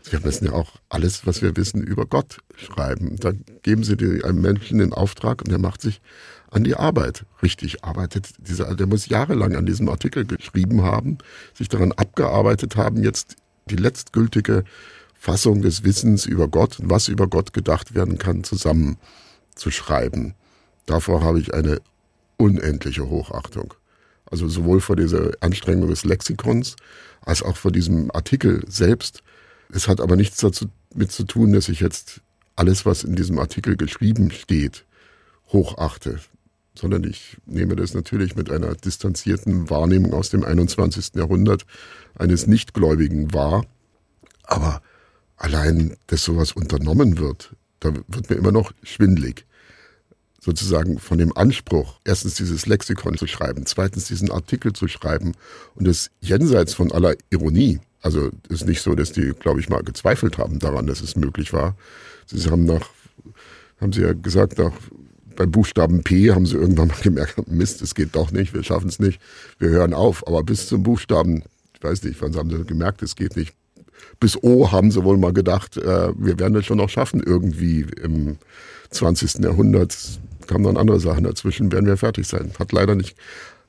Wir 0.10 0.22
müssen 0.22 0.46
ja 0.46 0.54
auch 0.54 0.78
alles, 0.88 1.26
was 1.28 1.42
wir 1.42 1.58
wissen, 1.58 1.84
über 1.84 2.06
Gott 2.06 2.38
schreiben. 2.56 3.18
Dann 3.18 3.44
geben 3.64 3.84
sie 3.84 4.24
einem 4.24 4.42
Menschen 4.42 4.80
den 4.80 4.94
Auftrag 4.94 5.42
und 5.42 5.52
der 5.52 5.60
macht 5.60 5.82
sich 5.82 6.02
an 6.52 6.64
die 6.64 6.76
Arbeit. 6.76 7.26
Richtig 7.42 7.84
arbeitet 7.84 8.30
dieser, 8.40 8.76
der 8.76 8.88
muss 8.88 9.08
jahrelang 9.08 9.56
an 9.56 9.66
diesem 9.66 9.90
Artikel 9.90 10.26
geschrieben 10.26 10.84
haben, 10.84 11.18
sich 11.54 11.70
daran 11.70 11.92
abgearbeitet 11.92 12.76
haben, 12.76 13.04
jetzt 13.04 13.36
die 13.70 13.76
letztgültige 13.76 14.64
Fassung 15.14 15.62
des 15.62 15.84
Wissens 15.84 16.26
über 16.26 16.48
Gott 16.48 16.80
und 16.80 16.90
was 16.90 17.08
über 17.08 17.28
Gott 17.28 17.54
gedacht 17.54 17.96
werden 17.96 18.18
kann, 18.18 18.44
zusammenzuschreiben. 18.44 20.36
Davor 20.86 21.22
habe 21.22 21.40
ich 21.40 21.54
eine 21.54 21.82
unendliche 22.38 23.10
Hochachtung. 23.10 23.74
Also 24.30 24.48
sowohl 24.48 24.82
vor 24.82 24.96
dieser 24.96 25.32
Anstrengung 25.40 25.90
des 25.90 26.06
Lexikons 26.06 26.76
als 27.22 27.42
auch 27.44 27.58
vor 27.58 27.72
diesem 27.72 28.12
Artikel 28.12 28.64
selbst. 28.68 29.24
Es 29.74 29.88
hat 29.88 30.00
aber 30.00 30.16
nichts 30.16 30.38
dazu 30.38 30.68
mit 30.94 31.12
zu 31.12 31.24
tun, 31.24 31.54
dass 31.54 31.70
ich 31.70 31.80
jetzt 31.80 32.22
alles, 32.56 32.86
was 32.86 33.04
in 33.04 33.16
diesem 33.16 33.40
Artikel 33.40 33.76
geschrieben 33.76 34.32
steht, 34.32 34.86
hochachte, 35.52 36.20
sondern 36.78 37.04
ich 37.04 37.38
nehme 37.46 37.76
das 37.76 37.94
natürlich 37.94 38.36
mit 38.36 38.52
einer 38.52 38.76
distanzierten 38.76 39.70
Wahrnehmung 39.70 40.14
aus 40.14 40.30
dem 40.30 40.44
21. 40.44 41.16
Jahrhundert 41.16 41.66
eines 42.16 42.48
Nichtgläubigen 42.48 43.34
wahr. 43.34 43.66
Aber 44.44 44.82
allein, 45.36 45.98
dass 46.08 46.24
sowas 46.24 46.52
unternommen 46.52 47.18
wird, 47.18 47.56
da 47.80 47.94
wird 48.08 48.30
mir 48.30 48.36
immer 48.36 48.52
noch 48.52 48.72
schwindlig. 48.84 49.46
Sozusagen 50.40 51.00
von 51.00 51.18
dem 51.18 51.36
Anspruch, 51.36 52.00
erstens 52.06 52.36
dieses 52.36 52.68
Lexikon 52.68 53.18
zu 53.18 53.28
schreiben, 53.28 53.66
zweitens 53.66 54.06
diesen 54.06 54.32
Artikel 54.32 54.72
zu 54.72 54.88
schreiben 54.88 55.34
und 55.76 55.88
es 55.88 56.12
jenseits 56.22 56.74
von 56.74 56.92
aller 56.92 57.16
Ironie. 57.32 57.80
Also 58.02 58.30
ist 58.48 58.66
nicht 58.66 58.82
so, 58.82 58.96
dass 58.96 59.12
die, 59.12 59.32
glaube 59.32 59.60
ich, 59.60 59.68
mal 59.68 59.84
gezweifelt 59.84 60.38
haben 60.38 60.60
daran, 60.60 60.88
dass 60.88 61.02
es 61.02 61.16
möglich 61.16 61.52
war. 61.52 61.76
Sie 62.28 62.50
haben 62.50 62.66
nach, 62.66 62.90
haben 63.82 63.92
sie 63.92 64.02
ja 64.02 64.14
gesagt, 64.14 64.60
nach 64.60 64.74
beim 65.38 65.52
Buchstaben 65.52 66.04
P 66.04 66.32
haben 66.32 66.46
sie 66.46 66.58
irgendwann 66.58 66.90
mal 66.90 66.98
gemerkt, 67.02 67.48
Mist, 67.48 67.82
es 67.82 67.96
geht 67.96 68.16
doch 68.16 68.32
nicht, 68.32 68.54
wir 68.54 68.64
schaffen 68.64 68.90
es 68.90 69.00
nicht, 69.00 69.22
wir 69.60 69.70
hören 69.70 69.94
auf. 69.94 70.28
Aber 70.28 70.44
bis 70.44 70.68
zum 70.68 70.84
Buchstaben, 70.84 71.44
ich 71.74 71.84
weiß 71.84 72.04
nicht, 72.04 72.22
wann 72.22 72.36
haben 72.36 72.50
sie 72.50 72.66
gemerkt, 72.66 73.02
es 73.04 73.16
geht 73.16 73.38
nicht. 73.38 73.54
Bis 74.20 74.42
O 74.44 74.72
haben 74.72 74.92
sie 74.92 75.04
wohl 75.04 75.18
mal 75.18 75.34
gedacht, 75.34 75.78
äh, 75.78 76.12
wir 76.18 76.40
werden 76.40 76.54
das 76.54 76.66
schon 76.66 76.78
noch 76.78 76.90
schaffen, 76.90 77.22
irgendwie 77.24 77.86
im 78.04 78.38
20. 78.90 79.44
Jahrhundert 79.44 79.96
kamen 80.48 80.64
dann 80.64 80.78
andere 80.78 81.00
Sachen 81.00 81.24
dazwischen, 81.24 81.72
werden 81.72 81.86
wir 81.86 81.98
fertig 81.98 82.28
sein. 82.28 82.52
Hat 82.58 82.72
leider 82.72 82.96
nicht 82.96 83.16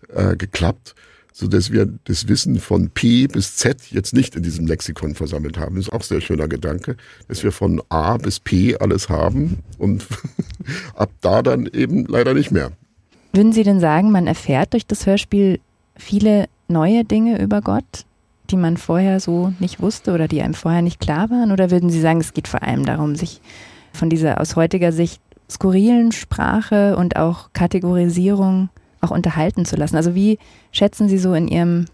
äh, 0.09 0.37
geklappt 0.37 0.95
so 1.39 1.47
dass 1.47 1.71
wir 1.71 1.87
das 2.05 2.27
Wissen 2.27 2.59
von 2.59 2.91
P 2.91 3.29
bis 3.29 3.55
Z 3.55 3.81
jetzt 3.93 4.13
nicht 4.13 4.35
in 4.35 4.43
diesem 4.43 4.67
Lexikon 4.67 5.15
versammelt 5.15 5.57
haben. 5.57 5.77
Das 5.77 5.87
ist 5.87 5.93
auch 5.93 6.01
ein 6.01 6.03
sehr 6.03 6.21
schöner 6.21 6.49
Gedanke, 6.49 6.97
dass 7.29 7.45
wir 7.45 7.53
von 7.53 7.81
A 7.91 8.17
bis 8.17 8.41
P 8.41 8.77
alles 8.77 9.09
haben 9.09 9.59
und 9.79 10.05
ab 10.97 11.11
da 11.21 11.43
dann 11.43 11.67
eben 11.67 12.07
leider 12.07 12.35
nicht 12.35 12.51
mehr. 12.51 12.73
Würden 13.33 13.53
Sie 13.53 13.63
denn 13.63 13.79
sagen, 13.79 14.11
man 14.11 14.27
erfährt 14.27 14.73
durch 14.73 14.85
das 14.85 15.07
Hörspiel 15.07 15.61
viele 15.95 16.47
neue 16.67 17.05
Dinge 17.05 17.41
über 17.41 17.63
Gott, 17.63 18.05
die 18.51 18.57
man 18.57 18.77
vorher 18.77 19.21
so 19.21 19.53
nicht 19.61 19.81
wusste 19.81 20.15
oder 20.15 20.27
die 20.27 20.43
einem 20.43 20.55
vorher 20.55 20.83
nicht 20.83 20.99
klar 20.99 21.31
waren? 21.31 21.53
Oder 21.53 21.71
würden 21.71 21.89
Sie 21.89 22.01
sagen, 22.01 22.19
es 22.19 22.35
geht 22.35 22.49
vor 22.49 22.65
allem 22.65 22.85
darum, 22.85 23.15
sich 23.15 23.41
von 23.93 24.11
dieser 24.11 24.41
aus 24.41 24.57
heutiger 24.57 24.91
Sicht 24.91 25.23
skurrilen 25.49 26.11
Sprache 26.11 26.97
und 26.97 27.15
auch 27.15 27.51
Kategorisierung 27.53 28.71
auch 29.01 29.11
unterhalten 29.11 29.65
zu 29.65 29.77
lassen. 29.77 29.97
Also 29.97 30.15
wie 30.15 30.39
schätzen 30.73 31.09
Sie 31.09 31.19
so 31.19 31.35
in 31.35 31.49
Ihrem 31.49 31.87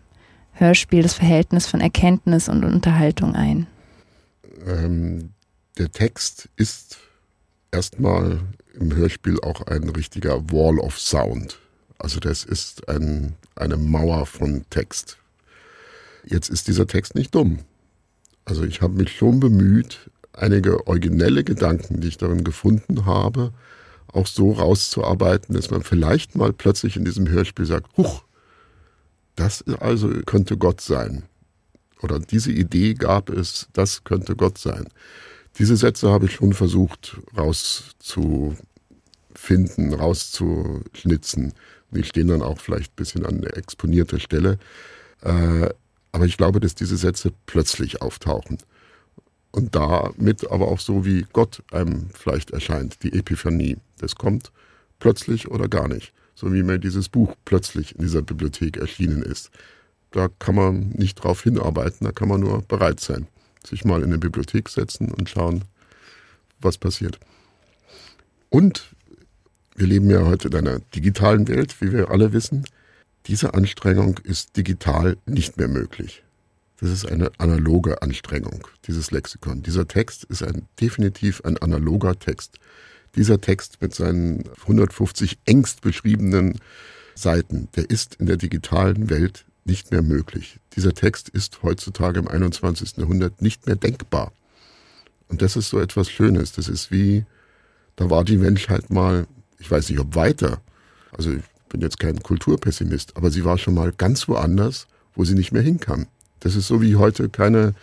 Hörspiel 0.52 1.02
das 1.02 1.14
Verhältnis 1.14 1.66
von 1.66 1.80
Erkenntnis 1.80 2.48
und 2.48 2.64
Unterhaltung 2.64 3.34
ein? 3.34 3.66
Ähm, 4.66 5.30
der 5.78 5.90
Text 5.90 6.48
ist 6.56 6.98
erstmal 7.72 8.40
im 8.78 8.94
Hörspiel 8.94 9.40
auch 9.40 9.66
ein 9.66 9.88
richtiger 9.88 10.50
Wall 10.50 10.78
of 10.78 10.98
Sound. 10.98 11.58
Also 11.98 12.20
das 12.20 12.44
ist 12.44 12.88
ein, 12.88 13.34
eine 13.56 13.76
Mauer 13.76 14.26
von 14.26 14.64
Text. 14.70 15.18
Jetzt 16.24 16.48
ist 16.48 16.68
dieser 16.68 16.86
Text 16.86 17.14
nicht 17.14 17.34
dumm. 17.34 17.60
Also 18.44 18.64
ich 18.64 18.82
habe 18.82 18.94
mich 18.94 19.16
schon 19.16 19.40
bemüht, 19.40 20.10
einige 20.32 20.86
originelle 20.86 21.44
Gedanken, 21.44 22.00
die 22.00 22.08
ich 22.08 22.18
darin 22.18 22.44
gefunden 22.44 23.06
habe, 23.06 23.52
auch 24.12 24.26
so 24.26 24.52
rauszuarbeiten, 24.52 25.54
dass 25.54 25.70
man 25.70 25.82
vielleicht 25.82 26.36
mal 26.36 26.52
plötzlich 26.52 26.96
in 26.96 27.04
diesem 27.04 27.28
Hörspiel 27.28 27.66
sagt, 27.66 27.96
huch, 27.96 28.22
das 29.36 29.64
also 29.80 30.08
könnte 30.26 30.56
Gott 30.56 30.80
sein. 30.80 31.24
Oder 32.02 32.20
diese 32.20 32.52
Idee 32.52 32.94
gab 32.94 33.30
es, 33.30 33.68
das 33.72 34.04
könnte 34.04 34.36
Gott 34.36 34.58
sein. 34.58 34.86
Diese 35.58 35.76
Sätze 35.76 36.10
habe 36.10 36.26
ich 36.26 36.34
schon 36.34 36.52
versucht 36.52 37.16
rauszufinden, 37.36 39.94
rauszuschnitzen. 39.94 41.52
Die 41.90 42.04
stehen 42.04 42.28
dann 42.28 42.42
auch 42.42 42.60
vielleicht 42.60 42.92
ein 42.92 42.96
bisschen 42.96 43.24
an 43.24 43.42
exponierter 43.44 44.18
Stelle. 44.18 44.58
Äh, 45.22 45.68
aber 46.12 46.26
ich 46.26 46.36
glaube, 46.36 46.60
dass 46.60 46.74
diese 46.74 46.96
Sätze 46.96 47.32
plötzlich 47.46 48.02
auftauchen. 48.02 48.58
Und 49.52 49.76
damit 49.76 50.50
aber 50.50 50.68
auch 50.68 50.80
so, 50.80 51.04
wie 51.04 51.24
Gott 51.32 51.62
einem 51.70 52.08
vielleicht 52.12 52.50
erscheint, 52.50 53.02
die 53.04 53.12
Epiphanie. 53.12 53.76
Das 54.04 54.16
kommt 54.16 54.52
plötzlich 54.98 55.50
oder 55.50 55.66
gar 55.66 55.88
nicht. 55.88 56.12
So 56.34 56.52
wie 56.52 56.62
mir 56.62 56.78
dieses 56.78 57.08
Buch 57.08 57.34
plötzlich 57.46 57.94
in 57.94 58.02
dieser 58.02 58.20
Bibliothek 58.20 58.76
erschienen 58.76 59.22
ist. 59.22 59.50
Da 60.10 60.28
kann 60.38 60.54
man 60.54 60.90
nicht 60.90 61.14
drauf 61.14 61.42
hinarbeiten, 61.42 62.04
da 62.04 62.12
kann 62.12 62.28
man 62.28 62.40
nur 62.40 62.60
bereit 62.62 63.00
sein. 63.00 63.26
Sich 63.66 63.86
mal 63.86 64.00
in 64.00 64.08
eine 64.08 64.18
Bibliothek 64.18 64.68
setzen 64.68 65.10
und 65.10 65.30
schauen, 65.30 65.64
was 66.60 66.76
passiert. 66.76 67.18
Und 68.50 68.94
wir 69.74 69.86
leben 69.86 70.10
ja 70.10 70.26
heute 70.26 70.48
in 70.48 70.54
einer 70.54 70.80
digitalen 70.94 71.48
Welt, 71.48 71.80
wie 71.80 71.90
wir 71.90 72.10
alle 72.10 72.34
wissen. 72.34 72.66
Diese 73.26 73.54
Anstrengung 73.54 74.20
ist 74.22 74.56
digital 74.58 75.16
nicht 75.24 75.56
mehr 75.56 75.68
möglich. 75.68 76.22
Das 76.78 76.90
ist 76.90 77.06
eine 77.06 77.32
analoge 77.38 78.02
Anstrengung, 78.02 78.68
dieses 78.86 79.10
Lexikon. 79.10 79.62
Dieser 79.62 79.88
Text 79.88 80.24
ist 80.24 80.42
ein, 80.42 80.68
definitiv 80.78 81.40
ein 81.44 81.56
analoger 81.56 82.18
Text. 82.18 82.58
Dieser 83.16 83.40
Text 83.40 83.80
mit 83.80 83.94
seinen 83.94 84.44
150 84.62 85.38
engst 85.44 85.80
beschriebenen 85.80 86.58
Seiten, 87.14 87.68
der 87.76 87.88
ist 87.90 88.16
in 88.16 88.26
der 88.26 88.36
digitalen 88.36 89.08
Welt 89.08 89.44
nicht 89.64 89.90
mehr 89.92 90.02
möglich. 90.02 90.58
Dieser 90.76 90.94
Text 90.94 91.28
ist 91.28 91.62
heutzutage 91.62 92.18
im 92.18 92.28
21. 92.28 92.96
Jahrhundert 92.96 93.40
nicht 93.40 93.66
mehr 93.66 93.76
denkbar. 93.76 94.32
Und 95.28 95.42
das 95.42 95.56
ist 95.56 95.70
so 95.70 95.78
etwas 95.80 96.10
Schönes. 96.10 96.52
Das 96.52 96.68
ist 96.68 96.90
wie, 96.90 97.24
da 97.96 98.10
war 98.10 98.24
die 98.24 98.36
Menschheit 98.36 98.90
mal, 98.90 99.26
ich 99.58 99.70
weiß 99.70 99.88
nicht, 99.88 100.00
ob 100.00 100.14
weiter. 100.14 100.60
Also 101.12 101.32
ich 101.32 101.42
bin 101.68 101.80
jetzt 101.80 101.98
kein 101.98 102.22
Kulturpessimist, 102.22 103.16
aber 103.16 103.30
sie 103.30 103.44
war 103.44 103.58
schon 103.58 103.74
mal 103.74 103.92
ganz 103.92 104.28
woanders, 104.28 104.86
wo 105.14 105.24
sie 105.24 105.34
nicht 105.34 105.52
mehr 105.52 105.62
hinkam. 105.62 106.06
Das 106.40 106.56
ist 106.56 106.66
so 106.66 106.82
wie 106.82 106.96
heute 106.96 107.28
keine 107.28 107.74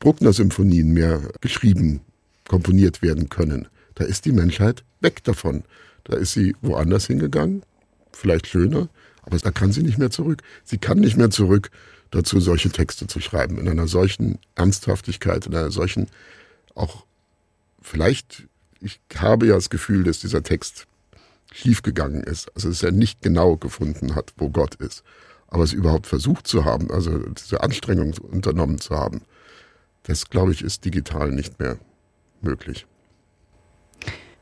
Bruckner-Symphonien 0.00 0.92
mehr 0.92 1.22
geschrieben, 1.40 2.00
komponiert 2.48 3.02
werden 3.02 3.28
können. 3.28 3.68
Da 3.98 4.04
ist 4.04 4.26
die 4.26 4.32
Menschheit 4.32 4.84
weg 5.00 5.24
davon. 5.24 5.64
Da 6.04 6.16
ist 6.16 6.32
sie 6.32 6.54
woanders 6.62 7.06
hingegangen, 7.06 7.62
vielleicht 8.12 8.46
schöner, 8.46 8.88
aber 9.22 9.38
da 9.38 9.50
kann 9.50 9.72
sie 9.72 9.82
nicht 9.82 9.98
mehr 9.98 10.12
zurück. 10.12 10.42
Sie 10.64 10.78
kann 10.78 10.98
nicht 10.98 11.16
mehr 11.16 11.30
zurück 11.30 11.70
dazu, 12.12 12.38
solche 12.38 12.70
Texte 12.70 13.08
zu 13.08 13.18
schreiben, 13.20 13.58
in 13.58 13.68
einer 13.68 13.88
solchen 13.88 14.38
Ernsthaftigkeit, 14.54 15.46
in 15.46 15.54
einer 15.54 15.72
solchen, 15.72 16.06
auch 16.76 17.06
vielleicht, 17.82 18.44
ich 18.80 19.00
habe 19.16 19.48
ja 19.48 19.56
das 19.56 19.68
Gefühl, 19.68 20.04
dass 20.04 20.20
dieser 20.20 20.44
Text 20.44 20.86
schiefgegangen 21.52 22.22
ist, 22.22 22.54
also 22.54 22.68
dass 22.68 22.84
er 22.84 22.92
nicht 22.92 23.20
genau 23.20 23.56
gefunden 23.56 24.14
hat, 24.14 24.32
wo 24.36 24.48
Gott 24.48 24.76
ist. 24.76 25.02
Aber 25.48 25.64
es 25.64 25.72
überhaupt 25.72 26.06
versucht 26.06 26.46
zu 26.46 26.64
haben, 26.64 26.92
also 26.92 27.18
diese 27.30 27.62
Anstrengung 27.64 28.14
unternommen 28.18 28.80
zu 28.80 28.94
haben, 28.94 29.22
das 30.04 30.30
glaube 30.30 30.52
ich 30.52 30.62
ist 30.62 30.84
digital 30.84 31.32
nicht 31.32 31.58
mehr 31.58 31.78
möglich. 32.42 32.86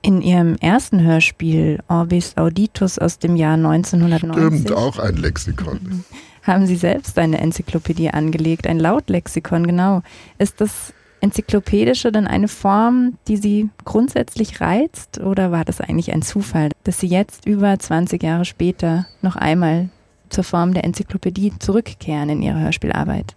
In 0.07 0.23
Ihrem 0.23 0.55
ersten 0.61 1.03
Hörspiel 1.03 1.81
Orbis 1.89 2.37
Auditus 2.37 2.97
aus 2.97 3.19
dem 3.19 3.35
Jahr 3.35 3.55
1990 3.55 4.61
Stimmt, 4.61 4.73
auch 4.73 5.01
ein 5.01 5.17
Lexikon. 5.17 6.05
Haben 6.45 6.67
Sie 6.69 6.77
selbst 6.77 7.19
eine 7.19 7.39
Enzyklopädie 7.39 8.11
angelegt, 8.11 8.69
ein 8.69 8.79
Lautlexikon, 8.79 9.67
genau. 9.67 10.03
Ist 10.39 10.61
das 10.61 10.95
Enzyklopädische 11.21 12.13
dann 12.13 12.29
eine 12.29 12.47
Form, 12.47 13.19
die 13.27 13.37
Sie 13.37 13.69
grundsätzlich 13.85 14.61
reizt 14.61 15.19
oder 15.19 15.51
war 15.51 15.65
das 15.65 15.81
eigentlich 15.81 16.13
ein 16.13 16.23
Zufall, 16.23 16.69
dass 16.85 17.01
Sie 17.01 17.09
jetzt 17.09 17.45
über 17.45 17.77
20 17.77 18.23
Jahre 18.23 18.45
später 18.45 19.07
noch 19.23 19.35
einmal 19.35 19.89
zur 20.29 20.45
Form 20.45 20.73
der 20.73 20.85
Enzyklopädie 20.85 21.55
zurückkehren 21.59 22.29
in 22.29 22.43
ihrer 22.43 22.61
Hörspielarbeit? 22.61 23.35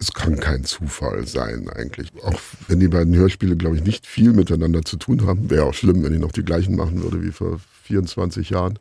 Es 0.00 0.14
kann 0.14 0.40
kein 0.40 0.64
Zufall 0.64 1.26
sein 1.26 1.68
eigentlich. 1.68 2.08
Auch 2.22 2.40
wenn 2.68 2.80
die 2.80 2.88
beiden 2.88 3.14
Hörspiele, 3.14 3.54
glaube 3.54 3.76
ich, 3.76 3.84
nicht 3.84 4.06
viel 4.06 4.32
miteinander 4.32 4.82
zu 4.82 4.96
tun 4.96 5.26
haben. 5.26 5.50
Wäre 5.50 5.64
auch 5.66 5.74
schlimm, 5.74 6.02
wenn 6.02 6.14
ich 6.14 6.20
noch 6.20 6.32
die 6.32 6.42
gleichen 6.42 6.74
machen 6.74 7.02
würde 7.02 7.22
wie 7.22 7.32
vor 7.32 7.60
24 7.84 8.48
Jahren. 8.48 8.78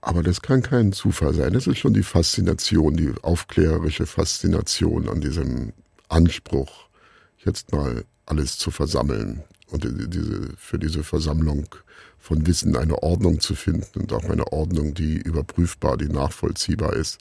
Aber 0.00 0.22
das 0.22 0.40
kann 0.40 0.62
kein 0.62 0.92
Zufall 0.92 1.34
sein. 1.34 1.52
Das 1.52 1.66
ist 1.66 1.78
schon 1.78 1.92
die 1.92 2.02
Faszination, 2.02 2.96
die 2.96 3.12
aufklärerische 3.22 4.06
Faszination 4.06 5.10
an 5.10 5.20
diesem 5.20 5.74
Anspruch, 6.08 6.88
jetzt 7.44 7.72
mal 7.72 8.04
alles 8.24 8.56
zu 8.56 8.70
versammeln 8.70 9.42
und 9.68 9.84
diese, 9.84 10.50
für 10.56 10.78
diese 10.78 11.04
Versammlung 11.04 11.66
von 12.18 12.46
Wissen 12.46 12.76
eine 12.76 13.02
Ordnung 13.02 13.40
zu 13.40 13.54
finden 13.54 14.00
und 14.00 14.12
auch 14.14 14.24
eine 14.24 14.50
Ordnung, 14.52 14.94
die 14.94 15.16
überprüfbar, 15.16 15.98
die 15.98 16.08
nachvollziehbar 16.08 16.94
ist. 16.94 17.18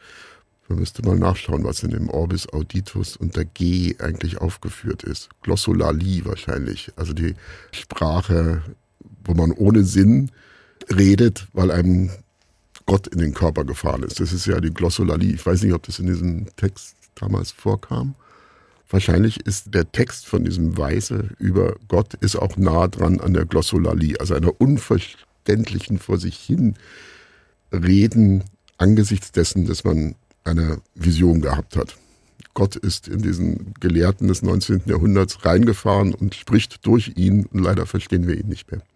Man 0.69 0.79
müsste 0.79 1.05
mal 1.05 1.17
nachschauen, 1.17 1.63
was 1.63 1.83
in 1.83 1.91
dem 1.91 2.09
Orbis 2.09 2.47
Auditus 2.49 3.17
unter 3.17 3.43
G 3.43 3.95
eigentlich 3.99 4.37
aufgeführt 4.37 5.03
ist. 5.03 5.29
Glossolalie 5.41 6.25
wahrscheinlich. 6.25 6.91
Also 6.95 7.13
die 7.13 7.35
Sprache, 7.71 8.61
wo 9.25 9.33
man 9.33 9.51
ohne 9.51 9.83
Sinn 9.83 10.31
redet, 10.89 11.47
weil 11.53 11.71
einem 11.71 12.11
Gott 12.85 13.07
in 13.07 13.19
den 13.19 13.33
Körper 13.33 13.63
gefahren 13.65 14.03
ist. 14.03 14.19
Das 14.19 14.33
ist 14.33 14.45
ja 14.45 14.59
die 14.59 14.73
Glossolalie. 14.73 15.33
Ich 15.33 15.45
weiß 15.45 15.63
nicht, 15.63 15.73
ob 15.73 15.83
das 15.83 15.99
in 15.99 16.07
diesem 16.07 16.47
Text 16.55 16.95
damals 17.15 17.51
vorkam. 17.51 18.15
Wahrscheinlich 18.89 19.45
ist 19.45 19.73
der 19.73 19.91
Text 19.91 20.27
von 20.27 20.43
diesem 20.43 20.77
Weise 20.77 21.29
über 21.39 21.75
Gott 21.87 22.13
ist 22.15 22.35
auch 22.35 22.57
nah 22.57 22.87
dran 22.87 23.19
an 23.19 23.33
der 23.33 23.45
Glossolalie, 23.45 24.19
also 24.19 24.35
einer 24.35 24.59
unverständlichen 24.61 25.97
vor 25.97 26.19
sich 26.19 26.37
hin 26.37 26.75
Reden 27.71 28.43
angesichts 28.77 29.31
dessen, 29.31 29.65
dass 29.65 29.83
man 29.83 30.15
eine 30.43 30.81
Vision 30.95 31.41
gehabt 31.41 31.75
hat. 31.75 31.97
Gott 32.53 32.75
ist 32.75 33.07
in 33.07 33.21
diesen 33.21 33.73
Gelehrten 33.79 34.27
des 34.27 34.43
19. 34.43 34.83
Jahrhunderts 34.85 35.43
reingefahren 35.43 36.13
und 36.13 36.35
spricht 36.35 36.85
durch 36.85 37.13
ihn 37.15 37.47
und 37.47 37.63
leider 37.63 37.85
verstehen 37.85 38.27
wir 38.27 38.37
ihn 38.37 38.47
nicht 38.47 38.71
mehr. 38.71 38.83